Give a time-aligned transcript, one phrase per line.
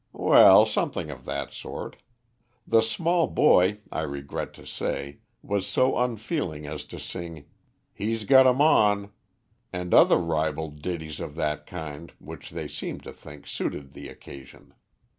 [0.13, 1.97] "Well, something of that sort.
[2.65, 7.45] The small boy, I regret to say, was so unfeeling as to sing
[7.93, 9.11] 'He's got 'em on,'
[9.71, 14.73] and other ribald ditties of that kind, which they seemed to think suited the occasion.